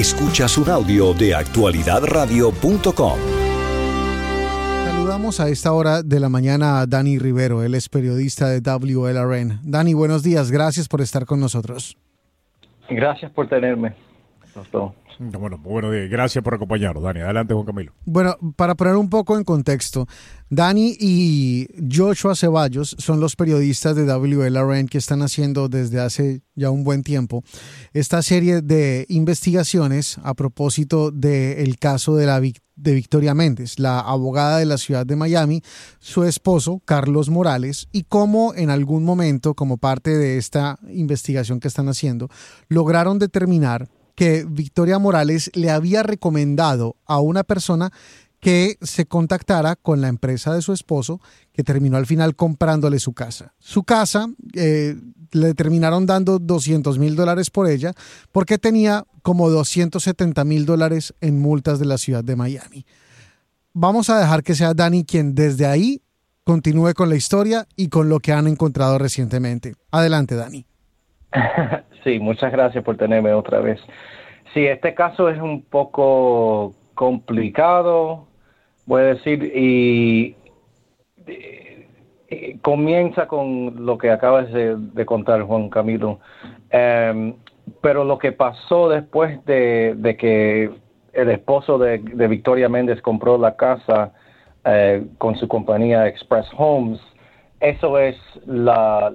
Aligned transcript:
Escuchas 0.00 0.56
un 0.56 0.70
audio 0.70 1.12
de 1.12 1.34
actualidadradio.com. 1.34 3.18
Saludamos 4.86 5.40
a 5.40 5.50
esta 5.50 5.74
hora 5.74 6.02
de 6.02 6.18
la 6.18 6.30
mañana 6.30 6.80
a 6.80 6.86
Dani 6.86 7.18
Rivero, 7.18 7.62
él 7.62 7.74
es 7.74 7.90
periodista 7.90 8.48
de 8.48 8.62
WLRN. 8.62 9.60
Dani, 9.62 9.92
buenos 9.92 10.22
días, 10.22 10.50
gracias 10.50 10.88
por 10.88 11.02
estar 11.02 11.26
con 11.26 11.38
nosotros. 11.38 11.98
Gracias 12.88 13.30
por 13.32 13.46
tenerme. 13.50 13.94
Bueno, 15.22 15.58
bueno, 15.58 15.90
gracias 16.08 16.42
por 16.42 16.54
acompañarnos, 16.54 17.02
Dani. 17.02 17.20
Adelante, 17.20 17.52
Juan 17.52 17.66
Camilo. 17.66 17.92
Bueno, 18.06 18.38
para 18.56 18.74
poner 18.74 18.96
un 18.96 19.10
poco 19.10 19.36
en 19.36 19.44
contexto, 19.44 20.06
Dani 20.48 20.96
y 20.98 21.68
Joshua 21.94 22.34
Ceballos 22.34 22.96
son 22.98 23.20
los 23.20 23.36
periodistas 23.36 23.96
de 23.96 24.06
WLRN 24.06 24.88
que 24.88 24.96
están 24.96 25.20
haciendo 25.20 25.68
desde 25.68 26.00
hace 26.00 26.40
ya 26.54 26.70
un 26.70 26.84
buen 26.84 27.02
tiempo 27.02 27.44
esta 27.92 28.22
serie 28.22 28.62
de 28.62 29.04
investigaciones 29.10 30.16
a 30.22 30.32
propósito 30.32 31.10
del 31.10 31.78
caso 31.78 32.16
de 32.16 32.24
la 32.24 32.40
de 32.40 32.94
Victoria 32.94 33.34
Méndez, 33.34 33.78
la 33.78 34.00
abogada 34.00 34.56
de 34.56 34.64
la 34.64 34.78
ciudad 34.78 35.04
de 35.04 35.16
Miami, 35.16 35.60
su 35.98 36.24
esposo, 36.24 36.80
Carlos 36.86 37.28
Morales, 37.28 37.88
y 37.92 38.04
cómo 38.04 38.54
en 38.54 38.70
algún 38.70 39.04
momento, 39.04 39.52
como 39.52 39.76
parte 39.76 40.16
de 40.16 40.38
esta 40.38 40.78
investigación 40.88 41.60
que 41.60 41.68
están 41.68 41.90
haciendo, 41.90 42.30
lograron 42.68 43.18
determinar 43.18 43.90
que 44.20 44.44
Victoria 44.46 44.98
Morales 44.98 45.50
le 45.54 45.70
había 45.70 46.02
recomendado 46.02 46.96
a 47.06 47.20
una 47.20 47.42
persona 47.42 47.90
que 48.38 48.76
se 48.82 49.06
contactara 49.06 49.76
con 49.76 50.02
la 50.02 50.08
empresa 50.08 50.52
de 50.52 50.60
su 50.60 50.74
esposo, 50.74 51.22
que 51.54 51.64
terminó 51.64 51.96
al 51.96 52.04
final 52.04 52.36
comprándole 52.36 52.98
su 52.98 53.14
casa. 53.14 53.54
Su 53.58 53.82
casa 53.82 54.28
eh, 54.52 54.94
le 55.32 55.54
terminaron 55.54 56.04
dando 56.04 56.38
200 56.38 56.98
mil 56.98 57.16
dólares 57.16 57.48
por 57.48 57.66
ella 57.66 57.94
porque 58.30 58.58
tenía 58.58 59.06
como 59.22 59.48
270 59.48 60.44
mil 60.44 60.66
dólares 60.66 61.14
en 61.22 61.40
multas 61.40 61.78
de 61.78 61.86
la 61.86 61.96
ciudad 61.96 62.22
de 62.22 62.36
Miami. 62.36 62.84
Vamos 63.72 64.10
a 64.10 64.20
dejar 64.20 64.42
que 64.42 64.54
sea 64.54 64.74
Dani 64.74 65.02
quien 65.02 65.34
desde 65.34 65.64
ahí 65.64 66.02
continúe 66.44 66.92
con 66.92 67.08
la 67.08 67.16
historia 67.16 67.66
y 67.74 67.88
con 67.88 68.10
lo 68.10 68.20
que 68.20 68.34
han 68.34 68.48
encontrado 68.48 68.98
recientemente. 68.98 69.76
Adelante, 69.90 70.34
Dani. 70.34 70.66
Sí, 72.04 72.18
muchas 72.18 72.50
gracias 72.50 72.82
por 72.82 72.96
tenerme 72.96 73.32
otra 73.34 73.60
vez. 73.60 73.78
Sí, 74.54 74.66
este 74.66 74.94
caso 74.94 75.28
es 75.28 75.38
un 75.38 75.62
poco 75.62 76.74
complicado, 76.94 78.26
voy 78.86 79.02
a 79.02 79.04
decir, 79.14 79.52
y, 79.54 80.36
comienza 82.62 83.26
con 83.26 83.84
lo 83.84 83.98
que 83.98 84.10
acabas 84.10 84.50
de, 84.52 85.04
contar, 85.06 85.42
Juan 85.42 85.68
Camilo. 85.68 86.20
Em, 86.70 87.34
pero 87.80 88.04
lo 88.04 88.18
que 88.18 88.32
pasó 88.32 88.88
después 88.88 89.44
de, 89.44 90.16
que 90.18 90.70
el 91.12 91.30
esposo 91.30 91.78
de, 91.78 91.98
Victoria 92.28 92.68
Méndez 92.68 93.00
compró 93.02 93.38
la 93.38 93.56
casa 93.56 94.12
eh, 94.64 95.04
con 95.18 95.36
su 95.36 95.48
compañía 95.48 96.06
Express 96.06 96.46
Homes, 96.56 97.00
eso 97.60 97.98
es 97.98 98.16
la, 98.46 99.12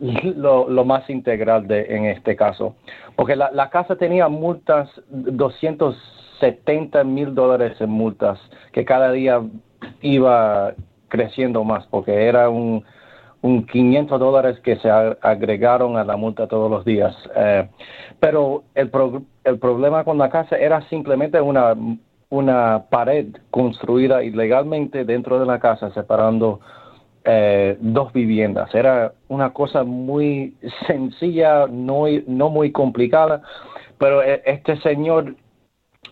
lo, 0.00 0.84
más 0.84 1.08
integral 1.10 1.66
de, 1.68 1.94
en 1.94 2.06
este 2.06 2.34
caso. 2.36 2.74
Porque 3.16 3.36
la, 3.36 3.50
la 3.52 3.68
casa 3.68 3.96
tenía 3.96 4.28
multas, 4.28 4.88
270 5.10 7.04
mil 7.04 7.34
dólares 7.34 7.78
en 7.80 7.90
multas, 7.90 8.38
que 8.72 8.84
cada 8.84 9.12
día 9.12 9.42
iba 10.00 10.72
creciendo 11.08 11.62
más, 11.64 11.86
porque 11.88 12.26
era 12.26 12.48
un, 12.48 12.82
un 13.42 13.66
500 13.66 14.18
dólares 14.18 14.58
que 14.60 14.76
se 14.76 14.90
agregaron 14.90 15.98
a 15.98 16.04
la 16.04 16.16
multa 16.16 16.46
todos 16.46 16.70
los 16.70 16.86
días. 16.86 17.14
Eh, 17.36 17.68
pero 18.18 18.62
el, 18.74 18.90
el 19.44 19.58
problema 19.58 20.04
con 20.04 20.16
la 20.16 20.30
casa 20.30 20.56
era 20.56 20.80
simplemente 20.88 21.40
una, 21.40 21.74
una 22.30 22.84
pared 22.88 23.26
construida 23.50 24.22
ilegalmente 24.24 25.04
dentro 25.04 25.38
de 25.38 25.44
la 25.44 25.58
casa, 25.58 25.92
separando 25.92 26.60
eh, 27.24 27.76
dos 27.80 28.12
viviendas. 28.12 28.74
Era 28.74 29.12
una 29.28 29.52
cosa 29.52 29.84
muy 29.84 30.56
sencilla, 30.86 31.66
no, 31.68 32.04
no 32.26 32.50
muy 32.50 32.72
complicada, 32.72 33.42
pero 33.98 34.22
eh, 34.22 34.42
este 34.44 34.76
señor 34.80 35.36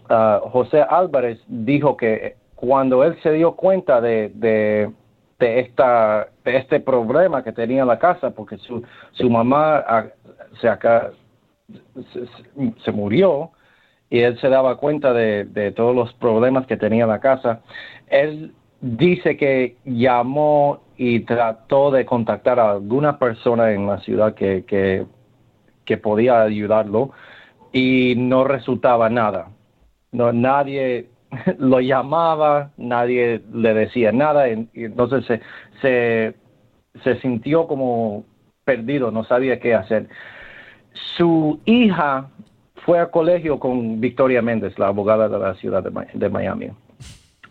ah, 0.09 0.41
José 0.53 0.83
Álvarez 0.89 1.41
dijo 1.49 1.97
que 1.97 2.37
cuando 2.55 3.03
él 3.03 3.19
se 3.23 3.33
dio 3.33 3.57
cuenta 3.57 4.01
de, 4.01 4.31
de, 4.35 4.93
esta, 5.61 6.29
de 6.45 6.57
este 6.59 6.79
problema 6.79 7.43
que 7.43 7.53
tenía 7.53 7.85
la 7.85 7.99
casa, 7.99 8.31
porque 8.31 8.59
su, 8.59 8.85
su 9.13 9.31
mamá 9.31 9.79
ah, 9.79 10.07
se, 10.61 10.69
acá, 10.69 11.11
se, 12.85 12.93
murió, 12.93 13.51
y 14.11 14.21
él 14.21 14.39
se 14.39 14.49
daba 14.49 14.77
cuenta 14.77 15.13
de, 15.13 15.45
de, 15.45 15.73
todos 15.73 15.97
los 15.97 16.13
problemas 16.15 16.67
que 16.67 16.77
tenía 16.77 17.07
la 17.07 17.19
casa. 17.19 17.63
Él 18.09 18.53
dice 18.81 19.37
que 19.37 19.77
llamó 19.85 20.81
y 20.97 21.21
trató 21.21 21.91
de 21.91 22.05
contactar 22.05 22.59
a 22.61 22.73
alguna 22.73 23.19
persona 23.19 23.73
en 23.73 23.87
la 23.87 24.01
ciudad 24.01 24.35
que, 24.35 24.65
que, 24.67 25.07
podía 25.99 26.43
ayudarlo 26.43 27.11
y 27.73 28.15
no 28.17 28.45
resultaba 28.45 29.11
nada. 29.11 29.49
No, 30.13 30.33
nadie 30.33 31.09
lo 31.59 31.81
llamaba, 31.81 32.71
nadie 32.77 33.43
le 33.53 33.75
decía 33.75 34.13
nada, 34.13 34.49
y, 34.49 34.69
entonces 34.75 35.25
se, 35.27 35.41
se, 35.81 36.35
se 37.03 37.21
sintió 37.21 37.67
como 37.67 38.25
perdido, 38.65 39.11
no 39.11 39.25
sabía 39.25 39.59
qué 39.59 39.75
hacer. 39.75 40.09
Su 40.93 41.59
hija 41.65 42.31
fue 42.85 43.01
al 43.01 43.11
colegio 43.11 43.59
con 43.59 44.01
Victoria 44.01 44.43
Méndez, 44.43 44.79
la 44.79 44.89
abogada 44.89 45.29
de 45.29 45.39
la 45.39 45.55
ciudad 45.55 45.83
de 45.83 46.29
Miami. 46.29 46.71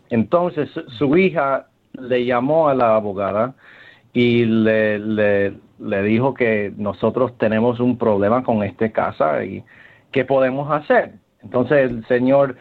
Entonces 0.09 0.69
su 0.97 1.15
hija 1.17 1.67
le 1.93 2.25
llamó 2.25 2.69
a 2.69 2.73
la 2.73 2.95
abogada 2.95 3.55
y 4.13 4.45
le, 4.45 4.99
le, 4.99 6.03
dijo 6.03 6.33
que 6.33 6.73
nosotros 6.77 7.37
tenemos 7.37 7.79
un 7.79 7.97
problema 7.97 8.43
con 8.43 8.63
esta 8.63 8.91
casa 8.91 9.43
y 9.43 9.63
qué 10.11 10.25
podemos 10.25 10.71
hacer. 10.71 11.13
Entonces 11.43 11.91
el 11.91 12.05
señor 12.07 12.55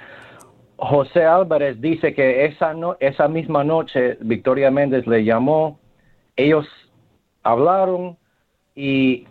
José 0.76 1.24
Álvarez 1.24 1.80
dice 1.80 2.14
que 2.14 2.44
esa, 2.44 2.74
no, 2.74 2.96
esa 3.00 3.28
misma 3.28 3.64
noche 3.64 4.18
Victoria 4.20 4.70
Méndez 4.70 5.06
le 5.06 5.24
llamó, 5.24 5.80
ellos 6.36 6.66
hablaron 7.42 8.16
y 8.74 9.26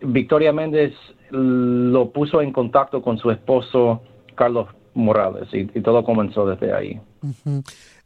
Victoria 0.00 0.52
Méndez 0.52 0.94
lo 1.30 2.10
puso 2.12 2.40
en 2.40 2.52
contacto 2.52 3.02
con 3.02 3.18
su 3.18 3.30
esposo 3.30 4.02
Carlos 4.36 4.68
Morales 4.94 5.48
y 5.52 5.66
todo 5.82 6.04
comenzó 6.04 6.46
desde 6.46 6.72
ahí. 6.72 7.00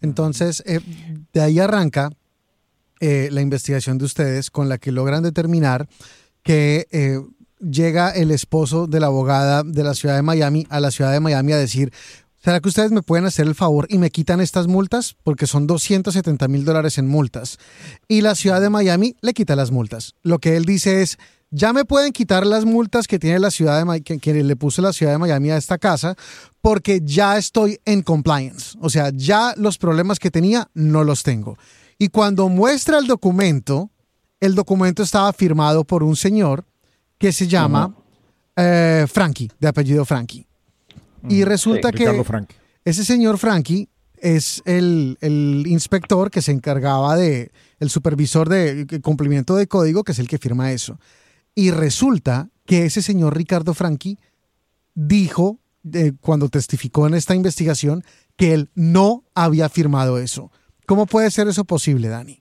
Entonces, 0.01 0.63
eh, 0.67 0.81
de 1.33 1.41
ahí 1.41 1.59
arranca 1.59 2.11
eh, 3.01 3.29
la 3.33 3.41
investigación 3.41 3.99
de 3.99 4.05
ustedes 4.05 4.51
con 4.51 4.69
la 4.69 4.79
que 4.79 4.93
logran 4.93 5.23
determinar 5.23 5.89
que 6.43 6.87
eh, 6.91 7.21
llega 7.59 8.11
el 8.11 8.31
esposo 8.31 8.87
de 8.87 9.01
la 9.01 9.07
abogada 9.07 9.63
de 9.63 9.83
la 9.85 9.95
ciudad 9.95 10.17
de 10.17 10.23
Miami 10.23 10.67
a 10.71 10.81
la 10.81 10.91
ciudad 10.91 11.13
de 11.13 11.21
Miami 11.21 11.53
a 11.53 11.59
decir, 11.59 11.93
¿será 12.43 12.61
que 12.61 12.69
ustedes 12.69 12.93
me 12.93 13.03
pueden 13.03 13.25
hacer 13.25 13.47
el 13.47 13.55
favor 13.55 13.87
y 13.91 13.99
me 13.99 14.11
quitan 14.11 14.41
estas 14.41 14.67
multas? 14.67 15.17
Porque 15.23 15.47
son 15.47 15.67
270 15.67 16.47
mil 16.49 16.65
dólares 16.65 16.99
en 16.99 17.09
multas. 17.09 17.59
Y 18.09 18.21
la 18.21 18.35
ciudad 18.35 18.61
de 18.61 18.71
Miami 18.71 19.17
le 19.21 19.33
quita 19.33 19.57
las 19.57 19.71
multas. 19.71 20.15
Lo 20.23 20.39
que 20.39 20.57
él 20.57 20.65
dice 20.65 21.03
es, 21.03 21.19
ya 21.51 21.73
me 21.73 21.85
pueden 21.85 22.13
quitar 22.13 22.47
las 22.47 22.65
multas 22.65 23.07
que 23.07 23.19
tiene 23.19 23.39
la 23.39 23.51
ciudad 23.51 23.79
de 23.79 23.85
Miami, 23.85 24.03
que, 24.03 24.35
le 24.35 24.57
puso 24.57 24.83
la 24.83 24.93
ciudad 24.93 25.13
de 25.13 25.19
Miami 25.19 25.51
a 25.51 25.57
esta 25.57 25.79
casa, 25.79 26.15
porque 26.61 27.01
ya 27.03 27.37
estoy 27.37 27.81
en 27.85 28.03
compliance. 28.03 28.77
O 28.81 28.89
sea, 28.89 29.11
ya 29.13 29.55
los 29.57 29.77
problemas 29.77 30.19
que 30.19 30.31
tenía 30.31 30.69
no 30.75 31.03
los 31.03 31.23
tengo. 31.23 31.57
Y 31.99 32.09
cuando 32.09 32.49
muestra 32.49 32.99
el 32.99 33.07
documento, 33.07 33.91
el 34.39 34.55
documento 34.55 35.03
estaba 35.03 35.33
firmado 35.33 35.85
por 35.85 36.03
un 36.03 36.17
señor 36.17 36.65
que 37.19 37.33
se 37.33 37.47
llama 37.47 37.95
eh, 38.57 39.07
Frankie, 39.13 39.51
de 39.59 39.69
apellido 39.69 40.05
Frankie. 40.05 40.47
Y 41.29 41.45
resulta 41.45 41.93
que 41.93 42.25
ese 42.85 43.05
señor 43.05 43.37
Frankie 43.37 43.89
es 44.17 44.63
el, 44.65 45.19
el, 45.21 45.65
inspector 45.67 46.31
que 46.31 46.43
se 46.43 46.53
encargaba 46.53 47.17
de, 47.17 47.51
el 47.79 47.91
supervisor 47.91 48.49
de 48.49 48.87
cumplimiento 49.03 49.57
de 49.57 49.67
código, 49.67 50.05
que 50.05 50.13
es 50.13 50.19
el 50.19 50.29
que 50.29 50.39
firma 50.39 50.73
eso. 50.73 50.99
Y 51.55 51.71
resulta 51.71 52.49
que 52.67 52.85
ese 52.85 53.03
señor 53.03 53.37
Ricardo 53.37 53.75
Franchi 53.75 54.19
dijo, 54.95 55.59
eh, 55.93 56.13
cuando 56.21 56.49
testificó 56.49 57.07
en 57.07 57.15
esta 57.15 57.35
investigación, 57.35 58.03
que 58.37 58.55
él 58.55 58.71
no 58.75 59.25
había 59.35 59.69
firmado 59.69 60.19
eso. 60.19 60.51
¿Cómo 60.87 61.07
puede 61.07 61.31
ser 61.31 61.49
eso 61.49 61.65
posible, 61.65 62.09
Dani? 62.09 62.39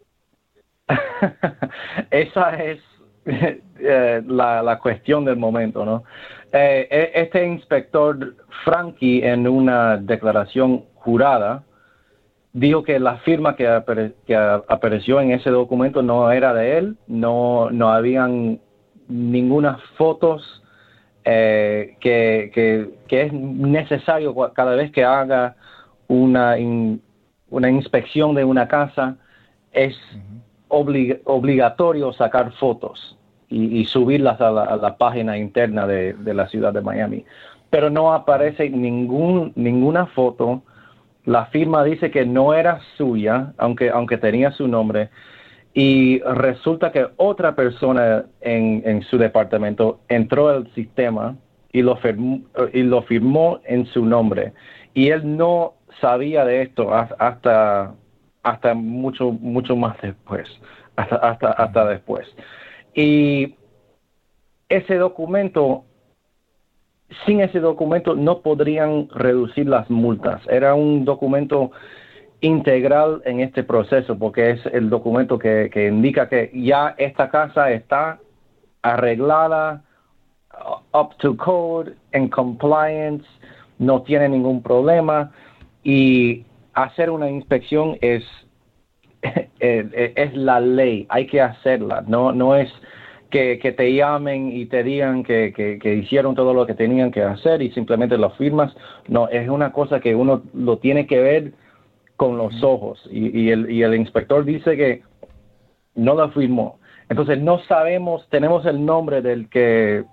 Esa 2.12 2.64
es 2.64 2.80
eh, 3.26 4.24
la, 4.26 4.80
cuestión 4.82 5.26
del 5.26 5.38
momento, 5.38 5.86
¿no? 5.86 6.04
Eh, 6.52 6.88
e, 6.90 7.12
este 7.22 7.46
inspector 7.46 8.36
Frankie, 8.64 9.24
en 9.24 9.48
una 9.48 9.98
declaración 9.98 10.86
jurada, 10.96 11.64
dijo 12.54 12.84
que 12.84 13.00
la 13.00 13.18
firma 13.20 13.56
que, 13.56 13.68
apareció 13.68 15.22
en 15.22 15.32
ese 15.32 15.50
documento 15.50 16.02
no 16.02 16.32
era 16.32 16.54
de 16.54 16.78
él, 16.78 16.98
no, 17.08 17.70
no 17.72 17.90
habían 17.90 18.60
ninguna 19.10 19.80
fotos 19.98 20.64
eh, 21.26 21.98
que, 22.00 22.90
es 23.10 23.34
necesario 23.34 24.34
cada 24.54 24.76
vez 24.76 24.92
que 24.92 25.04
haga 25.04 25.56
una, 26.08 26.56
una 27.50 27.70
inspección 27.70 28.34
de 28.34 28.46
una 28.46 28.68
casa, 28.68 29.18
es 29.72 29.96
obligatorio 30.70 32.14
sacar 32.14 32.52
fotos 32.54 33.18
y, 33.50 33.86
subirlas 33.86 34.40
a 34.42 34.52
la, 34.52 34.98
página 34.98 35.38
interna 35.38 35.88
de, 35.88 36.34
la 36.34 36.48
ciudad 36.48 36.74
de 36.74 36.82
Miami. 36.82 37.26
Pero 37.70 37.90
no 37.90 38.14
aparece 38.14 38.70
ningún, 38.70 39.52
ninguna 39.56 40.08
foto. 40.08 40.64
La 41.26 41.46
firma 41.48 41.84
dice 41.84 42.12
que 42.12 42.26
no 42.26 42.54
era 42.54 42.80
suya, 42.98 43.54
aunque, 43.58 43.90
aunque 43.90 44.18
tenía 44.18 44.52
su 44.52 44.68
nombre. 44.68 45.10
Y 45.74 46.20
resulta 46.22 46.92
que 46.92 47.08
otra 47.18 47.56
persona 47.56 48.26
en, 48.42 48.82
en 48.86 49.02
su 49.04 49.18
departamento 49.18 50.00
entró 50.10 50.50
al 50.50 50.74
sistema 50.74 51.36
y 51.72 51.82
lo, 51.82 51.96
firmó, 51.98 52.42
y 52.74 52.84
lo 52.84 53.02
firmó 53.04 53.60
en 53.66 53.86
su 53.88 54.06
nombre. 54.06 54.54
Y 54.94 55.10
él 55.10 55.38
no 55.38 55.76
sabía 56.02 56.46
de 56.46 56.64
esto 56.64 56.94
hasta, 56.94 57.94
hasta 58.44 58.74
mucho, 58.74 59.32
mucho 59.32 59.76
más 59.76 60.00
después, 60.02 60.48
hasta, 60.96 61.16
hasta, 61.18 61.52
hasta 61.52 61.86
después. 61.86 62.28
Y 62.94 63.56
ese 64.68 64.96
documento, 64.96 65.86
sin 67.26 67.42
ese 67.42 67.60
documento 67.60 68.16
no 68.16 68.42
podrían 68.42 69.10
reducir 69.10 69.68
las 69.68 69.90
multas. 69.90 70.42
Era 70.50 70.74
un 70.74 71.06
documento 71.06 71.72
integral 72.42 73.22
en 73.26 73.42
este 73.42 73.64
proceso 73.64 74.18
porque 74.18 74.52
es 74.52 74.66
el 74.68 74.90
documento 74.90 75.38
que, 75.38 75.70
indica 75.88 76.30
que 76.30 76.52
ya 76.54 76.96
esta 76.98 77.30
casa 77.30 77.72
está 77.72 78.20
arreglada, 78.82 79.84
up 80.94 81.16
to 81.18 81.36
code, 81.36 81.96
en 82.12 82.30
compliance, 82.30 83.26
no 83.78 84.02
tiene 84.04 84.30
ningún 84.30 84.62
problema 84.62 85.32
y 85.84 86.46
hacer 86.74 87.10
una 87.10 87.30
inspección 87.30 87.98
es, 88.02 88.24
es 89.60 90.34
la 90.34 90.60
ley, 90.60 91.06
hay 91.10 91.28
que 91.28 91.42
hacerla, 91.42 92.04
no, 92.08 92.32
no 92.32 92.56
es 92.56 92.72
que, 93.30 93.74
te 93.78 93.94
llamen 93.94 94.52
y 94.52 94.66
te 94.66 94.84
digan 94.84 95.24
que, 95.24 95.54
que, 95.54 95.94
hicieron 95.96 96.36
todo 96.36 96.54
lo 96.54 96.66
que 96.66 96.74
tenían 96.74 97.12
que 97.12 97.22
hacer 97.22 97.62
y 97.62 97.72
simplemente 97.72 98.18
lo 98.18 98.32
firmas, 98.32 98.76
no, 99.08 99.28
es 99.30 99.48
una 99.50 99.72
cosa 99.72 100.00
que 100.00 100.16
uno 100.16 100.42
lo 100.54 100.78
tiene 100.78 101.06
que 101.06 101.20
ver 101.20 101.54
con 102.20 102.38
los 102.38 102.62
ojos. 102.64 103.00
Y, 103.10 103.44
y, 103.44 103.50
el, 103.50 103.72
y 103.72 103.82
el 103.82 103.96
inspector 103.96 104.44
dice 104.44 104.76
que 104.76 105.04
no 105.96 106.16
lo 106.16 106.30
firmó. 106.32 106.78
Entonces 107.08 107.40
no 107.40 107.60
sabemos, 107.60 108.28
tenemos 108.30 108.66
el 108.66 108.86
nombre 108.86 109.22
del 109.22 109.48
que 109.48 110.04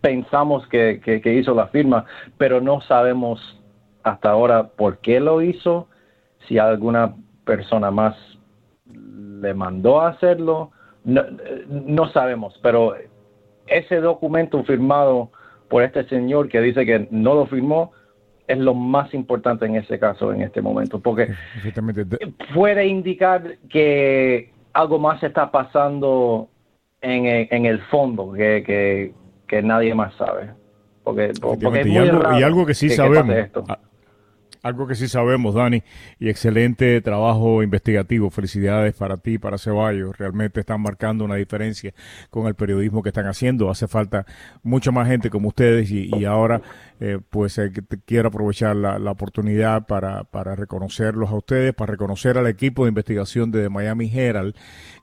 pensamos 0.00 0.66
que, 0.66 1.00
que, 1.00 1.34
hizo 1.34 1.54
la 1.54 1.68
firma, 1.68 2.04
pero 2.36 2.60
no 2.60 2.80
sabemos 2.80 3.40
hasta 4.02 4.30
ahora 4.30 4.70
por 4.70 4.98
qué 4.98 5.20
lo 5.20 5.40
hizo, 5.40 5.86
si 6.48 6.58
alguna 6.58 7.14
persona 7.44 7.92
más 7.92 8.16
le 8.86 9.54
mandó 9.54 10.00
a 10.00 10.08
hacerlo, 10.08 10.72
no, 11.04 11.22
no 11.68 12.08
sabemos, 12.08 12.58
pero 12.60 12.96
ese 13.68 14.00
documento 14.00 14.64
firmado 14.64 15.30
por 15.68 15.84
este 15.84 16.02
señor 16.08 16.48
que 16.48 16.60
dice 16.60 16.84
que 16.84 17.06
no 17.12 17.34
lo 17.34 17.46
firmó 17.46 17.92
es 18.50 18.58
lo 18.58 18.74
más 18.74 19.14
importante 19.14 19.64
en 19.64 19.76
ese 19.76 19.98
caso, 19.98 20.32
en 20.32 20.42
este 20.42 20.60
momento, 20.60 20.98
porque 20.98 21.28
puede 22.52 22.86
indicar 22.86 23.58
que 23.68 24.52
algo 24.72 24.98
más 24.98 25.22
está 25.22 25.50
pasando 25.50 26.48
en, 27.00 27.48
en 27.50 27.66
el 27.66 27.80
fondo 27.82 28.32
que, 28.32 28.64
que, 28.66 29.12
que 29.46 29.62
nadie 29.62 29.94
más 29.94 30.14
sabe. 30.16 30.50
Porque, 31.04 31.32
porque 31.40 31.88
y, 31.88 32.42
algo, 32.42 32.66
que 32.66 32.74
sí 32.74 32.90
sabemos, 32.90 33.36
algo 34.62 34.86
que 34.86 34.94
sí 34.94 35.08
sabemos, 35.08 35.54
Dani, 35.54 35.82
y 36.18 36.28
excelente 36.28 37.00
trabajo 37.00 37.62
investigativo. 37.62 38.30
Felicidades 38.30 38.94
para 38.94 39.16
ti, 39.16 39.38
para 39.38 39.58
Ceballos. 39.58 40.16
Realmente 40.18 40.60
están 40.60 40.80
marcando 40.80 41.24
una 41.24 41.36
diferencia 41.36 41.94
con 42.30 42.46
el 42.46 42.54
periodismo 42.54 43.02
que 43.02 43.08
están 43.08 43.26
haciendo. 43.26 43.70
Hace 43.70 43.88
falta 43.88 44.26
mucha 44.62 44.90
más 44.90 45.08
gente 45.08 45.30
como 45.30 45.48
ustedes 45.48 45.90
y, 45.90 46.24
ahora 46.24 46.60
eh, 47.00 47.18
pues 47.30 47.56
eh, 47.58 47.72
quiero 48.04 48.28
aprovechar 48.28 48.76
la, 48.76 49.10
oportunidad 49.10 49.86
para, 49.86 50.24
para 50.24 50.54
reconocerlos 50.54 51.30
a 51.30 51.34
ustedes, 51.34 51.74
para 51.74 51.92
reconocer 51.92 52.38
al 52.38 52.46
equipo 52.46 52.84
de 52.84 52.90
investigación 52.90 53.50
de 53.50 53.68
Miami 53.68 54.10
Herald, 54.12 54.54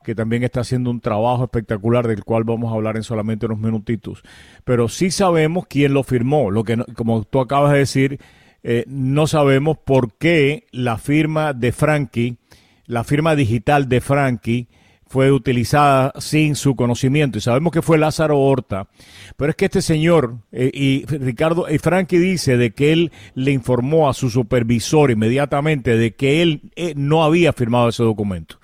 que 0.03 0.15
también 0.15 0.44
está 0.44 0.62
haciendo 0.62 0.89
un 0.89 1.01
trabajo 1.01 1.44
espectacular 1.44 2.07
del 2.07 2.24
cual 2.24 2.44
vamos 2.44 2.71
a 2.71 2.75
hablar 2.75 2.95
en 2.95 3.03
solamente 3.03 3.48
unos 3.48 3.60
minutitos. 3.60 4.24
Pero 4.63 4.88
sí 4.88 5.12
sabemos 5.12 5.65
quién 5.68 5.94
lo 5.94 6.03
firmó. 6.03 6.51
Lo 6.51 6.63
que, 6.63 6.77
como 6.95 7.24
tú 7.24 7.42
acabas 7.42 7.74
de 7.74 7.80
decir, 7.80 8.19
eh, 8.63 8.83
no 8.88 9.27
sabemos 9.27 9.77
por 9.77 10.13
qué 10.18 10.65
la 10.71 10.98
firma 10.98 11.54
de 11.54 11.71
Frankie, 11.71 12.38
la 12.86 13.04
firma 13.04 13.36
digital 13.36 13.88
de 13.88 14.01
Frankie, 14.01 14.68
fue 15.09 15.31
utilizada 15.31 16.13
sin 16.19 16.56
su 16.56 16.75
conocimiento. 16.75 17.38
Y 17.38 17.42
sabemos 17.42 17.71
que 17.71 17.81
fue 17.81 17.98
Lázaro 17.98 18.39
Horta. 18.39 18.88
Pero 19.36 19.51
es 19.51 19.56
que 19.56 19.65
este 19.65 19.81
señor, 19.81 20.38
eh, 20.51 20.69
y 20.74 21.06
Ricardo, 21.06 21.68
y 21.69 21.77
Frankie 21.77 22.19
dice 22.19 22.57
de 22.57 22.71
que 22.71 22.92
él 22.92 23.12
le 23.33 23.51
informó 23.51 24.09
a 24.09 24.13
su 24.13 24.30
supervisor 24.30 25.12
inmediatamente 25.12 25.98
de 25.98 26.15
que 26.15 26.42
él 26.42 26.71
eh, 26.75 26.94
no 26.95 27.24
había 27.24 27.53
firmado 27.53 27.89
ese 27.89 28.03
documento. 28.03 28.60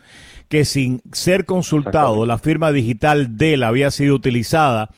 Que 0.49 0.65
sin 0.65 1.01
ser 1.11 1.45
consultado, 1.45 2.25
la 2.25 2.37
firma 2.37 2.71
digital 2.71 3.37
de 3.37 3.55
él 3.55 3.63
había 3.63 3.89
sido 3.89 4.13
utilizada 4.13 4.89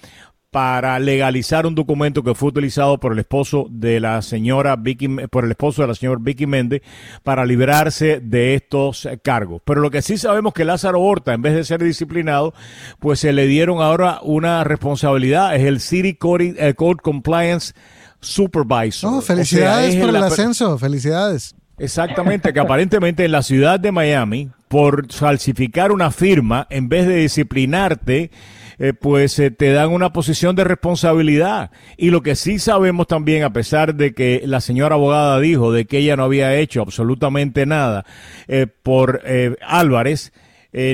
para 0.56 0.98
legalizar 1.00 1.66
un 1.66 1.76
documento 1.76 2.24
que 2.24 2.34
fue 2.34 2.48
utilizado 2.48 2.98
por 2.98 3.12
el 3.12 3.20
esposo 3.20 3.68
de 3.70 4.00
la 4.00 4.22
señora 4.22 4.78
Vicky, 4.78 5.10
por 5.30 5.44
el 5.44 5.52
esposo 5.52 5.82
de 5.82 5.90
la 5.90 5.96
señora 5.96 6.22
Vicky 6.24 6.48
Méndez 6.48 6.82
para 7.24 7.46
librarse 7.46 8.22
de 8.22 8.54
estos 8.54 9.06
cargos. 9.22 9.62
Pero 9.66 9.82
lo 9.82 9.92
que 9.92 10.02
sí 10.02 10.18
sabemos 10.18 10.54
que 10.54 10.64
Lázaro 10.64 11.02
Horta, 11.02 11.34
en 11.34 11.42
vez 11.42 11.56
de 11.56 11.66
ser 11.66 11.84
disciplinado, 11.84 12.54
pues 13.00 13.20
se 13.20 13.34
le 13.34 13.48
dieron 13.48 13.82
ahora 13.82 14.20
una 14.22 14.64
responsabilidad, 14.64 15.54
es 15.58 15.64
el 15.64 15.82
City 15.82 16.14
Code, 16.14 16.56
eh, 16.58 16.74
Compliance 16.74 17.74
Supervisor. 18.22 19.16
Oh, 19.16 19.22
felicidades 19.22 19.98
por 19.98 20.08
el 20.08 20.16
ascenso, 20.16 20.78
felicidades. 20.78 21.54
Exactamente, 21.78 22.54
que 22.54 22.62
aparentemente 22.62 23.26
en 23.26 23.34
la 23.34 23.44
ciudad 23.44 23.78
de 23.78 23.92
Miami, 23.92 24.52
por 24.70 25.12
falsificar 25.12 25.92
una 25.92 26.12
firma, 26.12 26.66
en 26.70 26.88
vez 26.88 27.08
de 27.08 27.16
disciplinarte, 27.16 28.32
eh, 28.80 28.94
pues 28.94 29.38
eh, 29.40 29.52
te 29.52 29.72
dan 29.72 29.92
una 29.92 30.12
posición 30.14 30.56
de 30.56 30.64
responsabilidad. 30.64 31.72
Y 31.98 32.10
lo 32.10 32.22
que 32.22 32.36
sí 32.36 32.60
sabemos 32.60 33.08
también, 33.08 33.44
a 33.44 33.54
pesar 33.54 33.96
de 33.96 34.14
que 34.14 34.42
la 34.46 34.62
señora 34.62 34.96
abogada 34.96 35.40
dijo 35.40 35.72
de 35.72 35.86
que 35.86 36.00
ella 36.00 36.16
no 36.16 36.24
había 36.24 36.56
hecho 36.56 36.82
absolutamente 36.82 37.66
nada 37.66 38.06
eh, 38.48 38.68
por 38.68 39.22
Álvarez, 39.62 40.32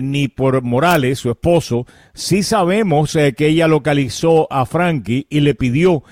ni 0.02 0.28
por 0.28 0.62
Morales, 0.62 1.20
su 1.20 1.32
esposo, 1.32 1.88
sí 2.14 2.44
sabemos 2.44 3.18
que 3.36 3.48
ella 3.48 3.68
localizó 3.68 4.48
a 4.52 4.66
Frankie 4.66 5.26
y 5.30 5.40
le 5.40 5.56
pidió 5.56 6.04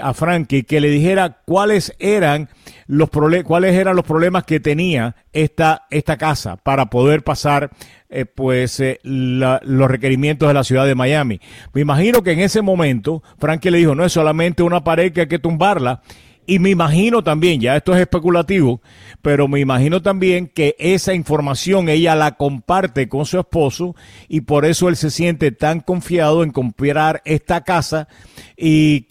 a 0.00 0.14
Frankie 0.14 0.62
que 0.62 0.80
le 0.80 0.88
dijera 0.88 1.42
cuáles 1.44 1.94
eran 1.98 2.48
los 2.86 3.10
cuáles 3.44 3.74
eran 3.74 3.96
los 3.96 4.04
problemas 4.04 4.44
que 4.44 4.60
tenía 4.60 5.16
esta, 5.32 5.86
esta 5.90 6.16
casa 6.16 6.56
para 6.56 6.86
poder 6.86 7.22
pasar 7.22 7.70
eh, 8.10 8.26
pues 8.26 8.78
eh, 8.78 9.00
los 9.02 9.90
requerimientos 9.90 10.46
de 10.46 10.54
la 10.54 10.62
ciudad 10.62 10.86
de 10.86 10.94
Miami. 10.94 11.40
Me 11.72 11.80
imagino 11.80 12.22
que 12.22 12.30
en 12.32 12.40
ese 12.40 12.62
momento 12.62 13.22
Frankie 13.38 13.70
le 13.70 13.78
dijo, 13.78 13.94
no 13.94 14.04
es 14.04 14.12
solamente 14.12 14.62
una 14.62 14.84
pared 14.84 15.12
que 15.12 15.22
hay 15.22 15.26
que 15.26 15.40
tumbarla, 15.40 16.00
y 16.46 16.58
me 16.58 16.70
imagino 16.70 17.22
también, 17.24 17.60
ya 17.60 17.76
esto 17.76 17.94
es 17.94 18.00
especulativo, 18.00 18.82
pero 19.22 19.48
me 19.48 19.60
imagino 19.60 20.02
también 20.02 20.46
que 20.46 20.76
esa 20.78 21.14
información 21.14 21.88
ella 21.88 22.14
la 22.14 22.32
comparte 22.32 23.08
con 23.08 23.24
su 23.24 23.38
esposo 23.38 23.96
y 24.28 24.42
por 24.42 24.64
eso 24.64 24.88
él 24.88 24.96
se 24.96 25.10
siente 25.10 25.52
tan 25.52 25.80
confiado 25.80 26.42
en 26.42 26.50
comprar 26.50 27.22
esta 27.24 27.62
casa 27.62 28.08
y, 28.56 29.06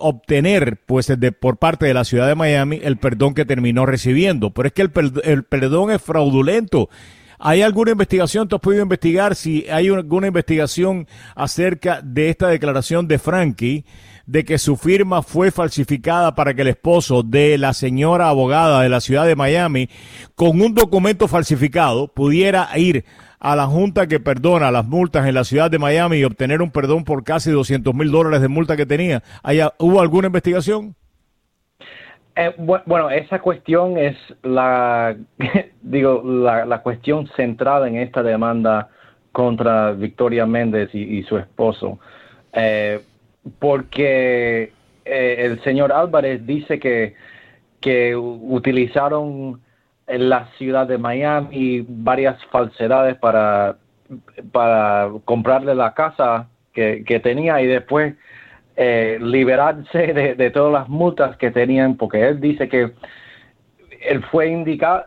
obtener, 0.00 0.80
pues, 0.86 1.06
de, 1.06 1.32
por 1.32 1.58
parte 1.58 1.86
de 1.86 1.94
la 1.94 2.04
ciudad 2.04 2.26
de 2.26 2.34
Miami 2.34 2.80
el 2.82 2.96
perdón 2.96 3.34
que 3.34 3.44
terminó 3.44 3.84
recibiendo. 3.84 4.50
Pero 4.50 4.68
es 4.68 4.72
que 4.72 4.82
el, 4.82 4.92
el 5.24 5.44
perdón 5.44 5.90
es 5.90 6.00
fraudulento. 6.00 6.88
¿Hay 7.38 7.62
alguna 7.62 7.92
investigación? 7.92 8.48
¿Tú 8.48 8.56
has 8.56 8.62
podido 8.62 8.82
investigar 8.82 9.34
si 9.34 9.66
hay 9.70 9.88
alguna 9.88 10.26
investigación 10.26 11.06
acerca 11.34 12.02
de 12.02 12.28
esta 12.28 12.48
declaración 12.48 13.08
de 13.08 13.18
Frankie? 13.18 13.84
De 14.30 14.44
que 14.44 14.58
su 14.58 14.76
firma 14.76 15.22
fue 15.22 15.50
falsificada 15.50 16.36
para 16.36 16.54
que 16.54 16.62
el 16.62 16.68
esposo 16.68 17.24
de 17.24 17.58
la 17.58 17.72
señora 17.72 18.28
abogada 18.28 18.82
de 18.82 18.88
la 18.88 19.00
ciudad 19.00 19.26
de 19.26 19.34
Miami, 19.34 19.88
con 20.36 20.60
un 20.60 20.72
documento 20.72 21.26
falsificado, 21.26 22.06
pudiera 22.06 22.68
ir 22.76 23.04
a 23.40 23.56
la 23.56 23.66
Junta 23.66 24.06
que 24.06 24.20
perdona 24.20 24.70
las 24.70 24.86
multas 24.86 25.26
en 25.26 25.34
la 25.34 25.42
ciudad 25.42 25.68
de 25.68 25.80
Miami 25.80 26.18
y 26.18 26.24
obtener 26.24 26.62
un 26.62 26.70
perdón 26.70 27.02
por 27.02 27.24
casi 27.24 27.50
200 27.50 27.92
mil 27.92 28.12
dólares 28.12 28.40
de 28.40 28.46
multa 28.46 28.76
que 28.76 28.86
tenía. 28.86 29.20
¿Hubo 29.78 30.00
alguna 30.00 30.28
investigación? 30.28 30.94
Eh, 32.36 32.54
bueno, 32.56 33.10
esa 33.10 33.40
cuestión 33.40 33.98
es 33.98 34.16
la, 34.44 35.16
digo, 35.82 36.22
la, 36.24 36.82
cuestión 36.82 37.28
centrada 37.34 37.88
en 37.88 37.96
esta 37.96 38.22
demanda 38.22 38.90
contra 39.32 39.90
Victoria 39.90 40.46
Méndez 40.46 40.94
y, 40.94 41.20
su 41.24 41.36
esposo. 41.36 41.98
Eh, 42.52 43.00
porque 43.58 44.72
eh, 45.04 45.36
el 45.38 45.62
señor 45.62 45.92
Álvarez 45.92 46.46
dice 46.46 46.78
que, 46.78 47.14
que 47.80 48.16
utilizaron 48.16 49.60
en 50.06 50.28
la 50.28 50.48
ciudad 50.58 50.86
de 50.86 50.98
Miami 50.98 51.84
varias 51.88 52.44
falsedades 52.46 53.16
para, 53.16 53.76
para 54.52 55.10
comprarle 55.24 55.74
la 55.74 55.94
casa 55.94 56.48
que, 56.72 57.04
que 57.06 57.20
tenía 57.20 57.60
y 57.62 57.66
después 57.66 58.14
eh, 58.76 59.18
liberarse 59.20 60.12
de, 60.12 60.34
de, 60.34 60.50
todas 60.50 60.72
las 60.72 60.88
multas 60.88 61.36
que 61.36 61.50
tenían, 61.50 61.96
porque 61.96 62.28
él 62.28 62.40
dice 62.40 62.68
que 62.68 62.92
él 64.00 64.24
fue 64.30 64.48
indicado, 64.48 65.04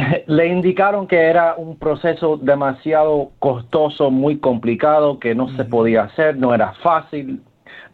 le 0.26 0.46
indicaron 0.46 1.06
que 1.06 1.18
era 1.18 1.54
un 1.56 1.76
proceso 1.76 2.36
demasiado 2.36 3.32
costoso, 3.38 4.10
muy 4.10 4.38
complicado, 4.38 5.18
que 5.18 5.34
no 5.34 5.48
se 5.56 5.64
podía 5.64 6.02
hacer, 6.04 6.36
no 6.36 6.54
era 6.54 6.72
fácil, 6.74 7.42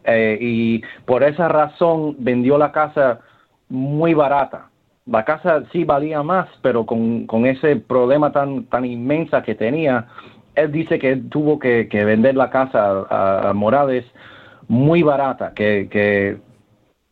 eh, 0.03 0.37
y 0.39 0.81
por 1.05 1.23
esa 1.23 1.47
razón 1.47 2.15
vendió 2.19 2.57
la 2.57 2.71
casa 2.71 3.19
muy 3.69 4.13
barata. 4.13 4.69
La 5.05 5.23
casa 5.23 5.63
sí 5.71 5.83
valía 5.83 6.21
más, 6.23 6.47
pero 6.61 6.85
con, 6.85 7.27
con 7.27 7.45
ese 7.45 7.77
problema 7.77 8.31
tan, 8.31 8.65
tan 8.65 8.85
inmensa 8.85 9.41
que 9.41 9.55
tenía, 9.55 10.07
él 10.55 10.71
dice 10.71 10.99
que 10.99 11.15
tuvo 11.15 11.59
que, 11.59 11.87
que 11.87 12.03
vender 12.03 12.35
la 12.35 12.49
casa 12.49 13.05
a, 13.09 13.49
a, 13.49 13.53
Morales 13.53 14.05
muy 14.67 15.03
barata, 15.03 15.53
que, 15.53 15.87
que 15.89 16.37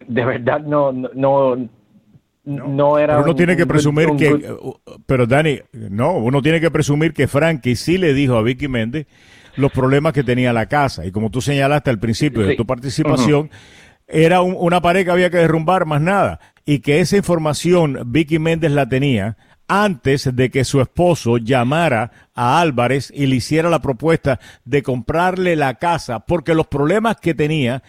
de 0.08 0.26
verdad 0.26 0.62
no, 0.62 0.92
no, 0.92 1.56
no, 2.46 2.98
era. 2.98 3.16
Pero 3.16 3.26
uno 3.26 3.36
tiene 3.36 3.58
que 3.58 3.66
presumir 3.66 4.10
un, 4.10 4.18
que. 4.18 4.56
Pero 5.06 5.26
Dani, 5.26 5.60
no, 5.74 6.14
uno 6.18 6.42
tiene 6.42 6.62
que 6.62 6.72
presumir 6.72 7.14
que 7.14 7.28
Frankie 7.28 7.76
sí 7.76 7.98
le 7.98 8.14
dijo 8.14 8.36
a 8.38 8.42
Vicky 8.42 8.68
Méndez 8.68 9.08
los 9.56 9.72
problemas 9.72 10.14
que 10.14 10.24
tenía 10.24 10.54
la 10.54 10.68
casa. 10.68 11.06
Y 11.06 11.12
como 11.12 11.32
tú 11.32 11.42
señalaste 11.42 11.90
al 11.90 12.00
principio 12.00 12.44
sí. 12.44 12.50
de 12.50 12.56
tu 12.56 12.66
participación, 12.66 13.40
uh 13.40 13.44
-huh. 13.46 13.50
era 14.08 14.42
un, 14.42 14.56
una 14.58 14.82
pared 14.82 15.06
que 15.06 15.12
había 15.12 15.30
que 15.30 15.38
derrumbar, 15.38 15.86
más 15.86 16.02
nada. 16.02 16.40
Y 16.66 16.80
que 16.80 17.00
esa 17.00 17.18
información 17.18 18.00
Vicky 18.08 18.40
Méndez 18.40 18.72
la 18.72 18.88
tenía 18.88 19.38
antes 19.68 20.36
de 20.36 20.52
que 20.52 20.64
su 20.64 20.82
esposo 20.82 21.38
llamara 21.38 22.12
a 22.36 22.60
Álvarez 22.60 23.12
y 23.16 23.26
le 23.26 23.38
hiciera 23.38 23.70
la 23.70 23.82
propuesta 23.82 24.40
de 24.64 24.84
comprarle 24.84 25.56
la 25.56 25.76
casa, 25.76 26.20
porque 26.20 26.54
los 26.54 26.68
problemas 26.68 27.18
que 27.18 27.34
tenía 27.34 27.82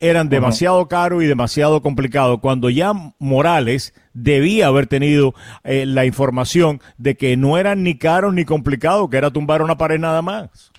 eran 0.00 0.28
demasiado 0.28 0.88
caros 0.88 1.22
y 1.22 1.26
demasiado 1.26 1.82
complicados, 1.82 2.40
cuando 2.40 2.70
ya 2.70 2.92
Morales 3.18 3.94
debía 4.14 4.66
haber 4.66 4.86
tenido 4.86 5.34
eh, 5.62 5.86
la 5.86 6.06
información 6.06 6.80
de 6.98 7.16
que 7.16 7.36
no 7.36 7.58
eran 7.58 7.82
ni 7.82 7.96
caros 7.96 8.34
ni 8.34 8.44
complicados, 8.44 9.08
que 9.10 9.18
era 9.18 9.30
tumbar 9.30 9.62
una 9.62 9.76
pared 9.76 9.98
nada 9.98 10.22
más. 10.22 10.72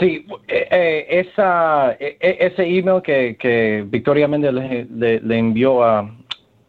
Sí, 0.00 0.26
eh, 0.48 0.66
eh, 0.70 1.06
esa, 1.08 1.92
eh, 1.92 2.16
ese 2.20 2.64
email 2.64 3.00
que, 3.02 3.36
que 3.38 3.84
Victoria 3.86 4.26
Méndez 4.26 4.52
le, 4.52 4.84
le, 4.90 5.20
le 5.20 5.38
envió 5.38 5.84
a, 5.84 6.10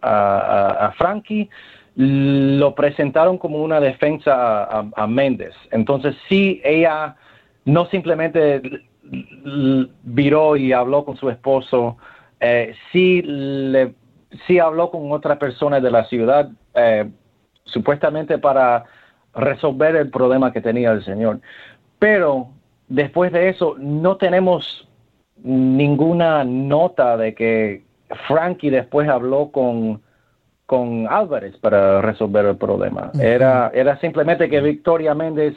a, 0.02 0.88
a, 0.88 0.92
Frankie 0.94 1.50
lo 1.96 2.76
presentaron 2.76 3.40
como 3.40 3.64
una 3.64 3.80
defensa 3.80 4.66
a, 4.66 4.86
a, 4.96 5.08
Méndez. 5.08 5.56
Entonces, 5.72 6.16
sí, 6.30 6.62
ella 6.64 7.16
no 7.66 7.88
simplemente 7.88 8.62
viró 10.04 10.56
y 10.56 10.74
habló 10.74 11.06
con 11.06 11.18
su 11.18 11.30
esposo, 11.30 11.98
eh, 12.40 12.76
sí, 12.92 13.22
le, 13.24 13.94
sí 14.46 14.60
habló 14.60 14.92
con 14.92 15.12
otra 15.12 15.40
persona 15.40 15.80
de 15.80 15.92
la 15.92 16.06
ciudad, 16.06 16.50
eh, 16.74 17.10
supuestamente 17.64 18.38
para 18.38 18.86
resolver 19.34 19.96
el 19.96 20.10
problema 20.10 20.52
que 20.52 20.62
tenía 20.62 20.92
el 20.92 21.04
señor. 21.04 21.40
Pero 22.00 22.50
después 22.88 23.32
de 23.32 23.50
eso, 23.50 23.76
no 23.78 24.18
tenemos 24.18 24.88
ninguna 25.44 26.44
nota 26.44 27.18
de 27.18 27.34
que 27.36 27.84
Frankie 28.28 28.70
después 28.70 29.08
habló 29.10 29.52
con, 29.52 30.02
con 30.66 31.08
Álvarez 31.10 31.58
para 31.58 32.02
resolver 32.02 32.46
el 32.46 32.58
problema. 32.58 33.12
Era, 33.20 33.72
era 33.74 34.00
simplemente 34.00 34.50
que 34.50 34.62
Victoria 34.62 35.14
Méndez 35.14 35.56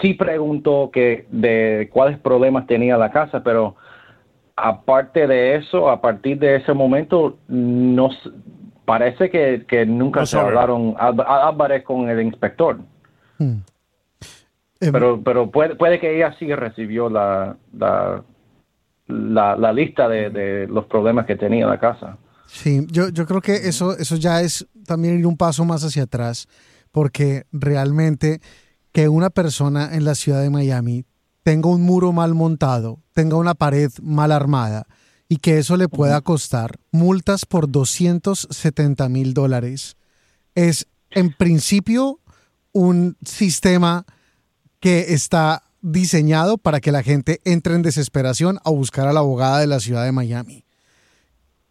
sí 0.00 0.14
preguntó 0.14 0.90
que 0.92 1.26
de 1.30 1.88
cuáles 1.92 2.18
problemas 2.18 2.66
tenía 2.66 2.96
la 2.96 3.10
casa, 3.10 3.42
pero 3.42 3.76
aparte 4.56 5.26
de 5.26 5.56
eso, 5.56 5.90
a 5.90 6.00
partir 6.00 6.38
de 6.38 6.56
ese 6.56 6.72
momento, 6.72 7.38
nos 7.48 8.14
parece 8.84 9.30
que, 9.30 9.64
que 9.66 9.86
nunca 9.86 10.20
no 10.20 10.26
se 10.26 10.38
hablaron 10.38 10.94
Álvarez 10.98 11.84
con 11.84 12.08
el 12.08 12.22
inspector. 12.22 12.78
Hmm. 13.38 13.58
Pero, 14.78 15.22
pero 15.22 15.50
puede, 15.50 15.76
puede 15.76 15.98
que 15.98 16.14
ella 16.14 16.34
sí 16.38 16.52
recibió 16.54 17.08
la, 17.08 17.56
la, 17.72 18.22
la, 19.06 19.56
la 19.56 19.72
lista 19.72 20.08
de, 20.08 20.28
de, 20.28 20.66
los 20.66 20.84
problemas 20.86 21.24
que 21.24 21.36
tenía 21.36 21.66
la 21.66 21.78
casa. 21.78 22.18
Sí, 22.46 22.86
yo, 22.90 23.08
yo 23.08 23.24
creo 23.24 23.40
que 23.40 23.54
eso, 23.54 23.96
eso 23.96 24.16
ya 24.16 24.42
es 24.42 24.66
también 24.86 25.18
ir 25.18 25.26
un 25.26 25.38
paso 25.38 25.64
más 25.64 25.82
hacia 25.84 26.02
atrás, 26.02 26.48
porque 26.92 27.44
realmente 27.50 28.40
que 28.94 29.08
una 29.08 29.28
persona 29.28 29.90
en 29.92 30.04
la 30.04 30.14
ciudad 30.14 30.40
de 30.40 30.50
Miami 30.50 31.04
tenga 31.42 31.68
un 31.68 31.82
muro 31.82 32.12
mal 32.12 32.32
montado, 32.32 33.02
tenga 33.12 33.36
una 33.36 33.54
pared 33.54 33.90
mal 34.00 34.30
armada 34.30 34.86
y 35.28 35.38
que 35.38 35.58
eso 35.58 35.76
le 35.76 35.88
pueda 35.88 36.20
costar 36.20 36.78
multas 36.92 37.44
por 37.44 37.68
270 37.68 39.08
mil 39.08 39.34
dólares, 39.34 39.96
es 40.54 40.86
en 41.10 41.32
principio 41.32 42.20
un 42.70 43.16
sistema 43.24 44.06
que 44.78 45.12
está 45.12 45.64
diseñado 45.80 46.56
para 46.56 46.80
que 46.80 46.92
la 46.92 47.02
gente 47.02 47.40
entre 47.44 47.74
en 47.74 47.82
desesperación 47.82 48.60
a 48.64 48.70
buscar 48.70 49.08
a 49.08 49.12
la 49.12 49.20
abogada 49.20 49.58
de 49.58 49.66
la 49.66 49.80
ciudad 49.80 50.04
de 50.04 50.12
Miami. 50.12 50.64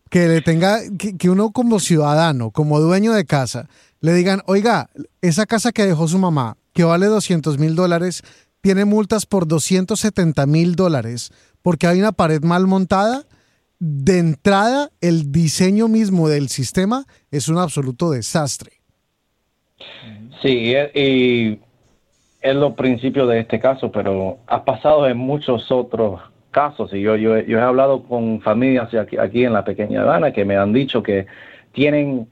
Que 0.10 0.27
le 0.27 0.42
tenga, 0.42 0.82
que, 1.00 1.15
que, 1.18 1.30
uno 1.30 1.51
como 1.51 1.80
ciudadano, 1.80 2.51
como 2.51 2.82
dueño 2.82 3.13
de 3.13 3.25
casa, 3.25 3.70
le 4.01 4.13
digan, 4.13 4.42
oiga, 4.46 4.89
esa 5.22 5.46
casa 5.46 5.72
que 5.72 5.86
dejó 5.86 6.08
su 6.08 6.20
mamá, 6.20 6.58
que 6.74 6.84
vale 6.84 7.06
200 7.06 7.58
mil 7.60 7.75
dólares, 7.75 8.24
tiene 8.62 8.86
multas 8.86 9.25
por 9.25 9.48
270 9.48 10.46
mil 10.46 10.75
dólares, 10.75 11.32
porque 11.62 11.88
hay 11.88 12.00
una 12.00 12.12
pared 12.12 12.42
mal 12.44 12.68
montada. 12.68 13.24
De 13.80 14.20
entrada, 14.20 14.92
el 15.01 15.32
diseño 15.32 15.89
mismo 15.89 16.30
del 16.30 16.48
sistema 16.48 17.06
es 17.32 17.50
un 17.50 17.58
absoluto 17.58 18.12
desastre. 18.12 18.72
Sí, 20.42 20.74
y 20.94 21.60
es 22.44 22.56
lo 22.56 22.75
principio 22.75 23.25
de 23.25 23.39
este 23.39 23.60
caso, 23.60 23.92
pero 23.92 24.38
ha 24.48 24.65
pasado 24.65 25.08
en 25.08 25.18
muchos 25.18 25.72
otros 25.72 26.22
casos. 26.51 26.94
Y 26.94 27.01
yo, 27.01 27.15
yo, 27.15 27.39
yo 27.39 27.58
he 27.58 27.62
hablado 27.62 28.03
con 28.03 28.42
familias 28.42 28.94
aquí, 28.94 29.18
aquí, 29.18 29.46
en 29.46 29.53
la 29.53 29.63
pequeña 29.63 30.01
Habana 30.01 30.32
que 30.32 30.46
me 30.46 30.58
han 30.58 30.74
dicho 30.74 31.01
que 31.01 31.25
tienen 31.72 32.27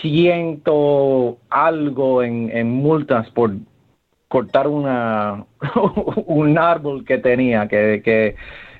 ciento 0.00 1.38
algo 1.50 2.22
en, 2.22 2.50
en 2.50 2.70
multas 2.70 3.28
por 3.30 3.52
cortar 4.28 4.68
una 4.68 5.44
un 6.26 6.58
árbol 6.58 7.04
que 7.04 7.18
tenía, 7.18 7.68
que, 7.68 8.02
que 8.04 8.36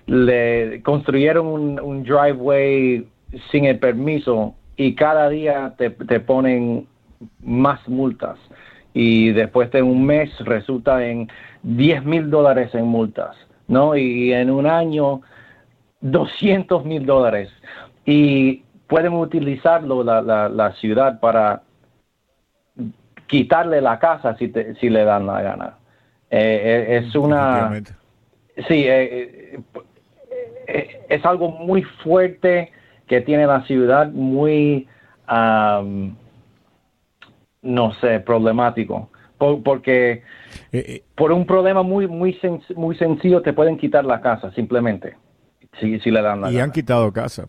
le 0.07 0.83
construyeron 0.83 1.47
un, 1.47 1.81
un, 1.81 2.03
driveway 2.03 3.07
sin 3.51 3.65
el 3.65 3.79
permiso 3.79 4.55
y 4.77 4.95
cada 4.95 5.29
día 5.29 5.75
te, 5.79 5.91
te 5.91 6.21
ponen 6.21 6.87
más 7.41 7.87
multas 7.89 8.39
y 8.93 9.33
después 9.33 9.71
de 9.73 9.83
un 9.83 10.05
mes 10.05 10.31
resulta 10.41 11.05
en 11.05 11.29
10 11.63 12.05
mil 12.05 12.31
dólares 12.31 12.75
en 12.75 12.87
multas, 12.87 13.37
¿no? 13.67 13.97
Y 13.97 14.33
en 14.33 14.51
un 14.51 14.67
año 14.67 15.23
200 16.01 16.85
mil 16.85 17.07
dólares. 17.07 17.51
Y 18.05 18.64
pueden 18.87 19.15
utilizarlo 19.15 20.03
la, 20.03 20.21
la, 20.23 20.49
la, 20.49 20.73
ciudad 20.75 21.21
para 21.21 21.63
quitarle 23.27 23.81
la 23.81 23.99
casa 23.99 24.37
si, 24.37 24.49
te, 24.49 24.75
si 24.77 24.91
le 24.91 25.05
dan 25.05 25.27
la 25.27 25.43
gana. 25.43 25.75
Eh, 26.31 27.03
es 27.03 27.15
una... 27.15 27.83
Sí, 28.69 28.85
eh, 28.87 29.59
eh, 30.67 31.05
es 31.09 31.25
algo 31.25 31.49
muy 31.49 31.83
fuerte 31.83 32.73
que 33.07 33.21
tiene 33.21 33.47
la 33.47 33.63
ciudad, 33.63 34.09
muy... 34.09 34.89
Um, 35.31 36.15
no 37.65 37.95
sé, 37.95 38.21
problemático. 38.21 39.09
Por, 39.39 39.63
porque 39.63 40.13
eh, 40.13 40.23
eh, 40.73 41.03
por 41.17 41.33
un 41.33 41.45
problema 41.47 41.83
muy, 41.83 42.07
muy, 42.07 42.35
sen 42.35 42.61
muy 42.77 42.95
sencillo 42.97 43.43
te 43.43 43.53
pueden 43.53 43.77
quitar 43.79 44.05
la 44.05 44.21
casa, 44.21 44.53
simplemente. 44.53 45.17
Si, 45.81 45.99
si 46.01 46.11
le 46.11 46.23
dan 46.23 46.41
la 46.41 46.51
y 46.51 46.55
gana. 46.55 46.65
han 46.65 46.73
quitado 46.73 47.13
casa. 47.13 47.49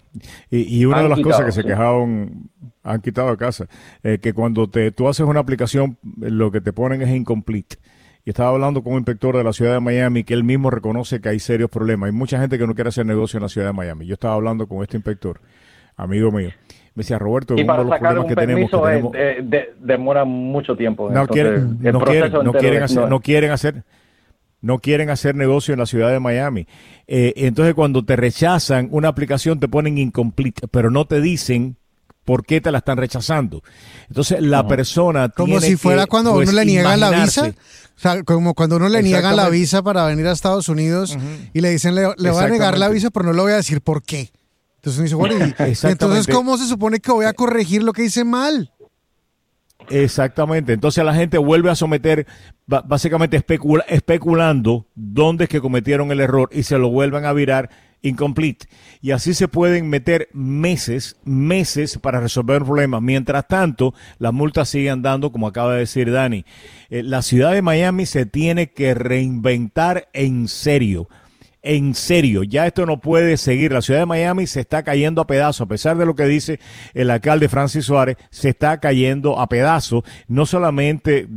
Y, 0.49 0.79
y 0.79 0.85
una 0.85 0.97
han 0.97 1.03
de 1.03 1.09
las 1.09 1.17
quitado, 1.17 1.31
cosas 1.31 1.45
que 1.45 1.51
se 1.51 1.61
sí. 1.61 1.67
quejaban, 1.67 2.49
han 2.83 3.01
quitado 3.01 3.37
casa, 3.37 3.67
eh, 4.03 4.19
que 4.21 4.33
cuando 4.33 4.69
te, 4.69 4.91
tú 4.91 5.07
haces 5.07 5.25
una 5.25 5.39
aplicación, 5.39 5.97
lo 6.19 6.51
que 6.51 6.61
te 6.61 6.73
ponen 6.73 7.01
es 7.01 7.09
incomplete. 7.09 7.77
Y 8.25 8.31
estaba 8.31 8.49
hablando 8.49 8.83
con 8.83 8.93
un 8.93 8.99
inspector 8.99 9.37
de 9.37 9.43
la 9.43 9.53
ciudad 9.53 9.73
de 9.73 9.79
Miami 9.79 10.23
que 10.23 10.33
él 10.33 10.43
mismo 10.43 10.71
reconoce 10.71 11.21
que 11.21 11.29
hay 11.29 11.39
serios 11.39 11.69
problemas. 11.69 12.07
Hay 12.07 12.13
mucha 12.13 12.39
gente 12.39 12.57
que 12.57 12.65
no 12.65 12.73
quiere 12.73 12.87
hacer 12.87 13.05
negocio 13.05 13.37
en 13.37 13.43
la 13.43 13.49
ciudad 13.49 13.67
de 13.67 13.73
Miami. 13.73 14.07
Yo 14.07 14.13
estaba 14.15 14.33
hablando 14.33 14.67
con 14.67 14.81
este 14.81 14.97
inspector, 14.97 15.39
amigo 15.95 16.31
mío 16.31 16.49
me 16.95 17.01
decía 17.01 17.19
Roberto, 17.19 17.55
y 17.57 17.65
para 17.65 17.81
uno 17.81 17.91
de 17.93 17.99
los 17.99 17.99
problemas 17.99 18.27
que 18.27 18.35
tenemos, 18.35 18.71
que 18.71 18.77
tenemos... 18.77 19.11
de, 19.11 19.41
de, 19.43 19.73
demora 19.81 20.23
mucho 20.23 20.77
tiempo. 20.77 21.09
No, 21.11 21.27
quieren, 21.27 21.77
no, 21.81 21.99
quieren, 21.99 22.31
no 22.31 22.53
quieren 22.53 22.83
hacer, 22.83 23.09
no 23.09 23.19
quieren 23.19 23.51
hacer, 23.51 23.83
no 24.65 24.79
quieren 24.79 25.11
hacer 25.11 25.35
negocio 25.35 25.73
en 25.73 25.79
la 25.79 25.85
ciudad 25.85 26.11
de 26.11 26.19
Miami. 26.19 26.65
Eh, 27.05 27.33
entonces 27.35 27.75
cuando 27.75 28.03
te 28.03 28.15
rechazan 28.15 28.87
una 28.89 29.09
aplicación 29.09 29.59
te 29.59 29.67
ponen 29.67 29.99
incomplete, 29.99 30.67
pero 30.67 30.89
no 30.89 31.05
te 31.05 31.21
dicen 31.21 31.77
por 32.23 32.43
qué 32.43 32.61
te 32.61 32.71
la 32.71 32.79
están 32.79 32.97
rechazando. 32.97 33.61
Entonces 34.07 34.41
la 34.41 34.67
persona 34.67 35.29
como 35.29 35.61
si 35.61 35.75
fuera 35.75 36.07
cuando 36.07 36.31
uno 36.31 36.45
pues, 36.45 36.53
le 36.55 36.65
niegan 36.65 36.99
la 36.99 37.11
visa, 37.11 37.53
o 37.95 37.99
sea, 37.99 38.23
como 38.23 38.55
cuando 38.55 38.77
uno 38.77 38.89
le 38.89 39.03
niegan 39.03 39.35
la 39.35 39.49
visa 39.49 39.83
para 39.83 40.03
venir 40.07 40.25
a 40.25 40.31
Estados 40.31 40.67
Unidos 40.67 41.15
y 41.53 41.61
le 41.61 41.69
dicen 41.69 41.93
le, 41.93 42.07
le 42.17 42.31
voy 42.31 42.43
a 42.43 42.47
negar 42.47 42.79
la 42.79 42.89
visa, 42.89 43.11
pero 43.11 43.27
no 43.27 43.33
le 43.33 43.41
voy 43.43 43.51
a 43.51 43.57
decir 43.57 43.81
por 43.81 44.01
qué. 44.01 44.31
Entonces 44.77 44.97
uno 44.97 45.03
dice, 45.03 45.15
bueno, 45.15 45.45
y, 45.59 45.87
entonces 45.87 46.25
cómo 46.25 46.57
se 46.57 46.67
supone 46.67 46.99
que 46.99 47.11
voy 47.11 47.25
a 47.25 47.33
corregir 47.33 47.83
lo 47.83 47.93
que 47.93 48.03
hice 48.03 48.23
mal? 48.23 48.71
Exactamente. 49.89 50.73
Entonces 50.73 51.03
la 51.03 51.13
gente 51.13 51.37
vuelve 51.37 51.69
a 51.69 51.75
someter, 51.75 52.25
básicamente 52.65 53.43
especulando 53.87 54.87
dónde 54.95 55.45
es 55.45 55.49
que 55.49 55.61
cometieron 55.61 56.11
el 56.11 56.21
error 56.21 56.49
y 56.51 56.63
se 56.63 56.77
lo 56.77 56.89
vuelvan 56.89 57.25
a 57.25 57.33
virar 57.33 57.69
incomplete. 58.01 58.67
Y 59.01 59.11
así 59.11 59.33
se 59.33 59.47
pueden 59.47 59.89
meter 59.89 60.29
meses, 60.33 61.17
meses 61.23 61.97
para 61.97 62.19
resolver 62.19 62.61
un 62.61 62.67
problema. 62.67 63.01
Mientras 63.01 63.47
tanto, 63.47 63.93
las 64.19 64.33
multas 64.33 64.69
siguen 64.69 65.01
dando, 65.01 65.31
como 65.31 65.47
acaba 65.47 65.73
de 65.73 65.79
decir 65.79 66.11
Dani. 66.11 66.45
Eh, 66.89 67.03
la 67.03 67.21
ciudad 67.21 67.53
de 67.53 67.61
Miami 67.61 68.05
se 68.05 68.25
tiene 68.25 68.71
que 68.71 68.93
reinventar 68.93 70.07
en 70.13 70.47
serio 70.47 71.09
en 71.65 71.95
serio. 71.95 72.43
Ya 72.43 72.65
esto 72.65 72.85
no 72.85 73.01
puede 73.01 73.37
seguir. 73.37 73.73
La 73.73 73.81
ciudad 73.81 73.99
de 73.99 74.05
Miami 74.05 74.47
se 74.47 74.61
está 74.61 74.83
cayendo 74.83 75.21
a 75.21 75.27
pedazos, 75.27 75.65
a 75.65 75.67
pesar 75.67 75.97
de 75.97 76.05
lo 76.05 76.15
que 76.15 76.25
dice 76.25 76.59
el 76.93 77.09
alcalde 77.09 77.49
Francis 77.49 77.85
Suárez, 77.85 78.17
se 78.29 78.49
está 78.49 78.79
cayendo 78.79 79.39
a 79.39 79.49
pedazos, 79.49 80.03
no 80.27 80.45
solamente 80.45 81.27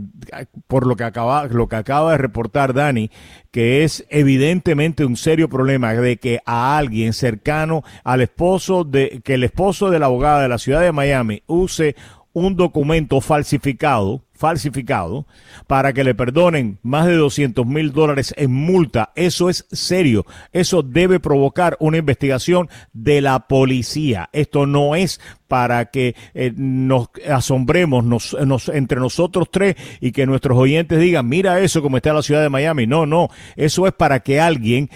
por 0.66 0.86
lo 0.86 0.94
que 0.94 1.04
acaba, 1.04 1.46
lo 1.46 1.68
que 1.68 1.76
acaba 1.76 2.12
de 2.12 2.18
reportar 2.18 2.74
Dani, 2.74 3.10
que 3.50 3.82
es 3.82 4.06
evidentemente 4.10 5.04
un 5.04 5.16
serio 5.16 5.48
problema 5.48 5.94
de 5.94 6.18
que 6.18 6.40
a 6.44 6.76
alguien 6.76 7.12
cercano 7.12 7.82
al 8.04 8.20
esposo 8.20 8.84
de, 8.84 9.20
que 9.24 9.34
el 9.34 9.44
esposo 9.44 9.90
de 9.90 9.98
la 9.98 10.06
abogada 10.06 10.42
de 10.42 10.48
la 10.48 10.58
ciudad 10.58 10.82
de 10.82 10.92
Miami 10.92 11.42
use 11.46 11.96
un 12.32 12.56
documento 12.56 13.20
falsificado 13.20 14.22
falsificado 14.38 15.26
para 15.66 15.92
que 15.92 16.04
le 16.04 16.14
perdonen 16.14 16.78
más 16.82 17.06
de 17.06 17.16
200 17.16 17.66
mil 17.66 17.92
dólares 17.92 18.34
en 18.36 18.52
multa. 18.52 19.12
Eso 19.16 19.50
es 19.50 19.66
serio. 19.70 20.24
Eso 20.52 20.82
debe 20.82 21.20
provocar 21.20 21.76
una 21.80 21.98
investigación 21.98 22.68
de 22.92 23.20
la 23.20 23.48
policía. 23.48 24.30
Esto 24.32 24.66
no 24.66 24.94
es 24.94 25.20
para 25.48 25.86
que 25.86 26.14
eh, 26.34 26.52
nos 26.54 27.08
asombremos 27.28 28.04
nos, 28.04 28.34
entre 28.68 29.00
nosotros 29.00 29.48
tres 29.50 29.76
y 30.00 30.12
que 30.12 30.26
nuestros 30.26 30.56
oyentes 30.58 31.00
digan, 31.00 31.26
mira 31.26 31.60
eso 31.60 31.82
como 31.82 31.96
está 31.96 32.12
la 32.12 32.22
ciudad 32.22 32.42
de 32.42 32.50
Miami. 32.50 32.86
No, 32.86 33.06
no. 33.06 33.28
Eso 33.56 33.86
es 33.86 33.92
para 33.94 34.20
que 34.20 34.40
alguien 34.40 34.90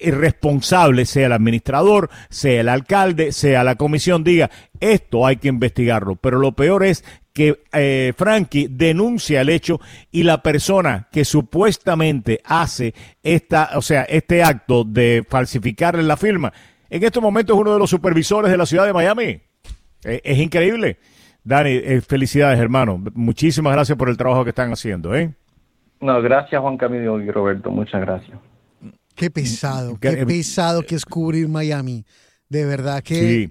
responsable, 0.00 1.06
sea 1.06 1.26
el 1.26 1.32
administrador, 1.32 2.10
sea 2.28 2.60
el 2.60 2.68
alcalde, 2.68 3.32
sea 3.32 3.64
la 3.64 3.74
comisión, 3.76 4.22
diga, 4.22 4.50
esto 4.80 5.26
hay 5.26 5.36
que 5.36 5.48
investigarlo. 5.48 6.16
Pero 6.16 6.38
lo 6.38 6.52
peor 6.52 6.84
es 6.84 7.04
que 7.36 7.64
eh, 7.74 8.14
Frankie 8.16 8.66
denuncia 8.70 9.42
el 9.42 9.50
hecho 9.50 9.78
y 10.10 10.22
la 10.22 10.42
persona 10.42 11.06
que 11.12 11.22
supuestamente 11.22 12.40
hace 12.42 12.94
esta, 13.22 13.72
o 13.74 13.82
sea, 13.82 14.04
este 14.04 14.42
acto 14.42 14.84
de 14.84 15.22
falsificarle 15.28 16.02
la 16.02 16.16
firma, 16.16 16.50
en 16.88 17.04
estos 17.04 17.22
momentos 17.22 17.54
es 17.54 17.60
uno 17.60 17.74
de 17.74 17.78
los 17.78 17.90
supervisores 17.90 18.50
de 18.50 18.56
la 18.56 18.64
ciudad 18.64 18.86
de 18.86 18.94
Miami. 18.94 19.38
Eh, 20.04 20.22
es 20.24 20.38
increíble. 20.38 20.96
Dani, 21.44 21.72
eh, 21.72 22.00
felicidades, 22.00 22.58
hermano. 22.58 23.04
Muchísimas 23.12 23.74
gracias 23.74 23.98
por 23.98 24.08
el 24.08 24.16
trabajo 24.16 24.42
que 24.42 24.50
están 24.50 24.72
haciendo, 24.72 25.14
¿eh? 25.14 25.34
No, 26.00 26.22
gracias 26.22 26.58
Juan 26.58 26.78
Camilo 26.78 27.20
y 27.20 27.30
Roberto, 27.30 27.70
muchas 27.70 28.00
gracias. 28.00 28.38
Qué 29.14 29.30
pesado, 29.30 29.98
qué 30.00 30.24
pesado 30.24 30.82
que 30.84 30.94
es 30.94 31.04
cubrir 31.04 31.48
Miami. 31.48 32.06
De 32.48 32.64
verdad 32.64 33.02
que 33.02 33.50